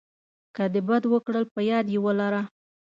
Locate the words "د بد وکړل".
0.73-1.45